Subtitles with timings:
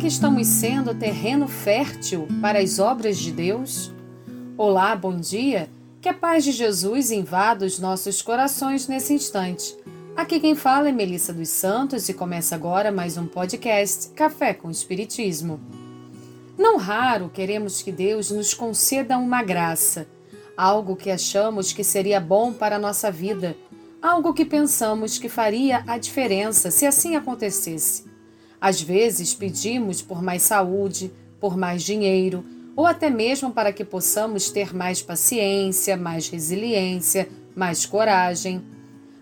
[0.00, 3.92] Que estamos sendo terreno fértil para as obras de Deus?
[4.56, 5.68] Olá, bom dia.
[6.00, 9.76] Que a paz de Jesus invada os nossos corações nesse instante.
[10.16, 14.70] Aqui quem fala é Melissa dos Santos e começa agora mais um podcast Café com
[14.70, 15.60] Espiritismo.
[16.56, 20.08] Não raro queremos que Deus nos conceda uma graça,
[20.56, 23.54] algo que achamos que seria bom para a nossa vida,
[24.00, 28.09] algo que pensamos que faria a diferença se assim acontecesse.
[28.60, 31.10] Às vezes pedimos por mais saúde,
[31.40, 32.44] por mais dinheiro,
[32.76, 38.62] ou até mesmo para que possamos ter mais paciência, mais resiliência, mais coragem.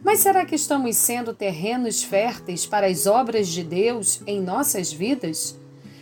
[0.02, 5.58] Mas será que estamos sendo terrenos férteis para as obras de Deus em nossas vidas?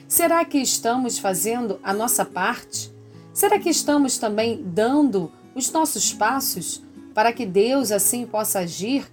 [0.08, 2.92] Será que estamos fazendo a nossa parte?
[3.32, 6.82] Será que estamos também dando os nossos passos
[7.14, 9.06] para que Deus assim possa agir?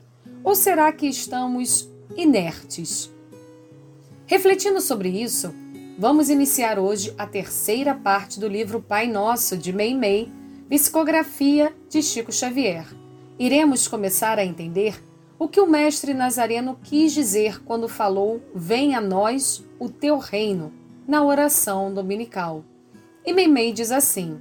[0.43, 3.12] Ou será que estamos inertes?
[4.25, 5.53] Refletindo sobre isso,
[5.99, 10.31] vamos iniciar hoje a terceira parte do livro Pai Nosso de Mei Mei,
[10.69, 12.87] Psicografia de Chico Xavier.
[13.37, 15.03] Iremos começar a entender
[15.37, 20.71] o que o mestre Nazareno quis dizer quando falou: Venha a nós o teu reino
[21.05, 22.63] na oração dominical.
[23.25, 24.39] E Meimei diz assim: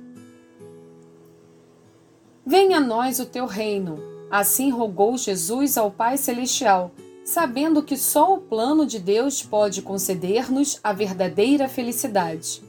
[2.47, 3.99] Venha a nós o teu reino.
[4.31, 6.93] Assim rogou Jesus ao Pai Celestial,
[7.25, 12.63] sabendo que só o plano de Deus pode conceder-nos a verdadeira felicidade.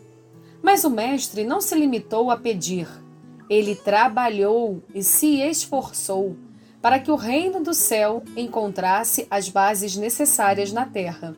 [0.61, 2.87] Mas o Mestre não se limitou a pedir,
[3.49, 6.35] ele trabalhou e se esforçou
[6.81, 11.35] para que o reino do céu encontrasse as bases necessárias na terra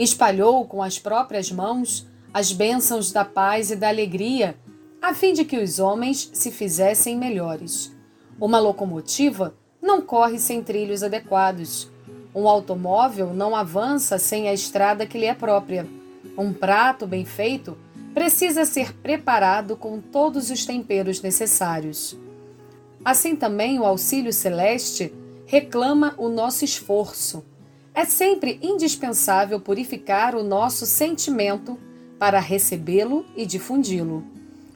[0.00, 4.56] espalhou com as próprias mãos as bênçãos da paz e da alegria,
[5.02, 7.92] a fim de que os homens se fizessem melhores.
[8.40, 11.90] Uma locomotiva não corre sem trilhos adequados.
[12.34, 15.86] Um automóvel não avança sem a estrada que lhe é própria.
[16.38, 17.76] Um prato bem feito
[18.14, 22.16] precisa ser preparado com todos os temperos necessários.
[23.04, 25.12] Assim também o auxílio celeste
[25.46, 27.44] reclama o nosso esforço,
[27.92, 31.78] é sempre indispensável purificar o nosso sentimento
[32.18, 34.24] para recebê-lo e difundi-lo.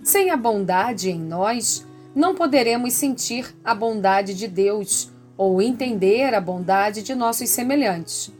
[0.02, 6.40] Sem a bondade em nós, não poderemos sentir a bondade de Deus ou entender a
[6.40, 8.32] bondade de nossos semelhantes.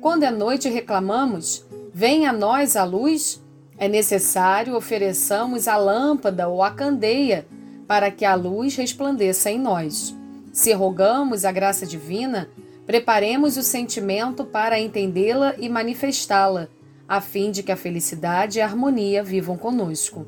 [0.00, 3.42] Quando à noite reclamamos, vem a nós a luz,
[3.78, 7.46] é necessário ofereçamos a lâmpada ou a candeia
[7.86, 10.14] para que a luz resplandeça em nós.
[10.52, 12.48] Se rogamos a graça divina,
[12.86, 16.68] Preparemos o sentimento para entendê-la e manifestá-la,
[17.08, 20.24] a fim de que a felicidade e a harmonia vivam conosco.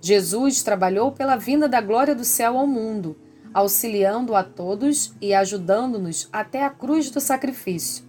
[0.00, 3.16] Jesus trabalhou pela vinda da glória do céu ao mundo,
[3.56, 8.04] auxiliando a todos e ajudando-nos até a cruz do sacrifício,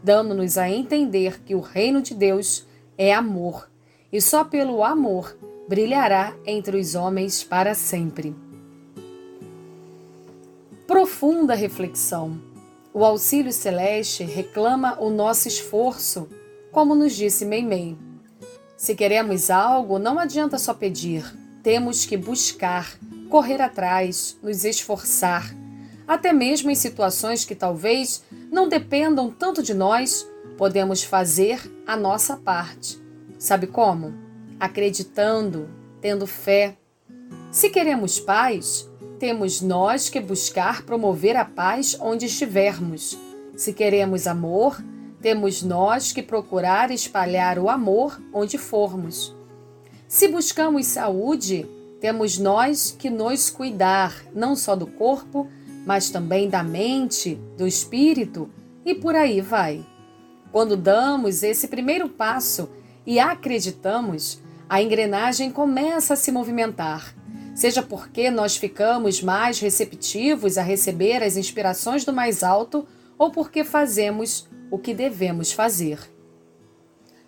[0.00, 2.64] dando-nos a entender que o reino de Deus
[2.96, 3.68] é amor,
[4.12, 5.36] e só pelo amor
[5.68, 8.32] brilhará entre os homens para sempre.
[10.86, 12.40] Profunda reflexão.
[12.94, 16.28] O auxílio celeste reclama o nosso esforço,
[16.70, 17.98] como nos disse Meimei.
[18.76, 21.24] Se queremos algo, não adianta só pedir,
[21.60, 22.96] temos que buscar,
[23.32, 25.56] correr atrás, nos esforçar.
[26.06, 30.28] Até mesmo em situações que talvez não dependam tanto de nós,
[30.58, 33.02] podemos fazer a nossa parte.
[33.38, 34.12] Sabe como?
[34.60, 36.76] Acreditando, tendo fé.
[37.50, 38.86] Se queremos paz,
[39.18, 43.18] temos nós que buscar promover a paz onde estivermos.
[43.56, 44.76] Se queremos amor,
[45.22, 49.34] temos nós que procurar espalhar o amor onde formos.
[50.06, 51.66] Se buscamos saúde,
[52.02, 55.48] temos nós que nos cuidar, não só do corpo,
[55.86, 58.50] mas também da mente, do espírito
[58.84, 59.86] e por aí vai.
[60.50, 62.68] Quando damos esse primeiro passo
[63.06, 67.14] e acreditamos, a engrenagem começa a se movimentar
[67.54, 72.86] seja porque nós ficamos mais receptivos a receber as inspirações do mais alto
[73.18, 75.98] ou porque fazemos o que devemos fazer.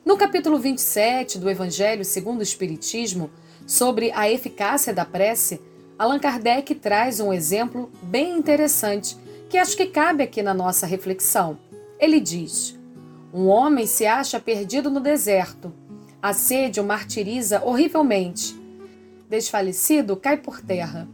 [0.05, 3.31] No capítulo 27 do Evangelho segundo o Espiritismo,
[3.67, 5.61] sobre a eficácia da prece,
[5.99, 9.17] Allan Kardec traz um exemplo bem interessante
[9.49, 11.59] que acho que cabe aqui na nossa reflexão.
[11.99, 12.79] Ele diz:
[13.33, 15.73] Um homem se acha perdido no deserto.
[16.21, 18.65] A sede o martiriza horrivelmente
[19.29, 21.09] desfalecido cai por terra.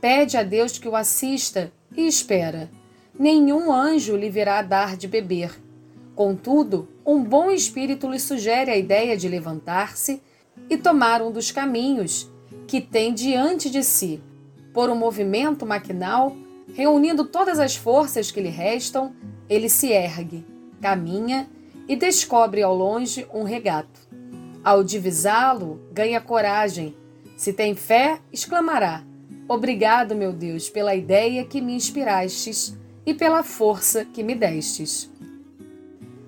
[0.00, 2.70] Pede a Deus que o assista e espera.
[3.18, 5.60] Nenhum anjo lhe virá dar de beber.
[6.14, 10.22] Contudo, um bom espírito lhe sugere a ideia de levantar-se
[10.68, 12.30] e tomar um dos caminhos
[12.66, 14.22] que tem diante de si.
[14.72, 16.36] Por um movimento maquinal,
[16.74, 19.12] reunindo todas as forças que lhe restam,
[19.48, 20.44] ele se ergue,
[20.80, 21.48] caminha
[21.88, 24.00] e descobre ao longe um regato.
[24.62, 26.94] Ao divisá-lo, ganha coragem.
[27.36, 29.02] Se tem fé, exclamará:
[29.48, 32.76] Obrigado, meu Deus, pela ideia que me inspirastes
[33.06, 35.10] e pela força que me destes.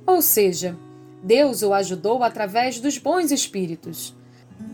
[0.07, 0.77] Ou seja,
[1.23, 4.17] Deus o ajudou através dos bons espíritos.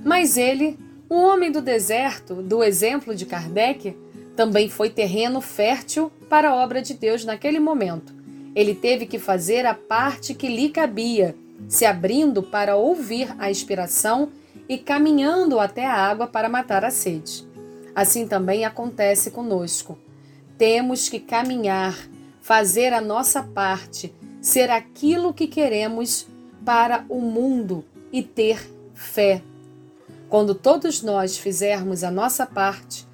[0.05, 0.79] Mas ele,
[1.09, 3.97] o homem do deserto, do exemplo de Kardec,
[4.37, 8.15] também foi terreno fértil para a obra de Deus naquele momento.
[8.55, 11.35] Ele teve que fazer a parte que lhe cabia,
[11.69, 14.31] se abrindo para ouvir a inspiração
[14.69, 17.47] e caminhando até a água para matar a sede.
[17.95, 19.99] Assim também acontece conosco.
[20.59, 21.97] Temos que caminhar,
[22.41, 26.27] fazer a nossa parte, ser aquilo que queremos
[26.65, 28.59] para o mundo e ter
[28.95, 29.43] fé.
[30.29, 33.07] Quando todos nós fizermos a nossa parte,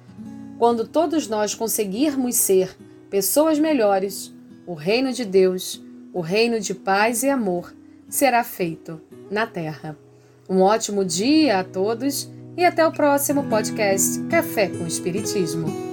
[0.57, 2.75] quando todos nós conseguirmos ser
[3.09, 4.33] pessoas melhores,
[4.65, 5.81] o reino de Deus,
[6.13, 7.73] o reino de paz e amor,
[8.09, 9.97] será feito na terra.
[10.49, 15.92] Um ótimo dia a todos e até o próximo podcast Café com Espiritismo.